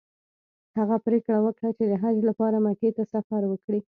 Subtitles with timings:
[0.77, 3.79] هغه پریکړه وکړه چې د حج لپاره مکې ته سفر وکړي.